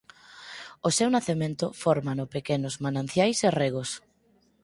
O 0.87 0.89
seu 0.97 1.09
nacemento 1.15 1.65
fórmano 1.83 2.23
pequenos 2.35 2.75
mananciais 2.85 3.39
e 3.47 3.49
regos. 3.61 3.89